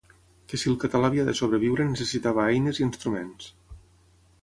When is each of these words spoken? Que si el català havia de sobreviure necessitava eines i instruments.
Que 0.53 0.59
si 0.61 0.71
el 0.71 0.77
català 0.83 1.11
havia 1.11 1.27
de 1.27 1.35
sobreviure 1.41 1.87
necessitava 1.91 2.49
eines 2.57 2.83
i 2.83 2.87
instruments. 2.91 3.55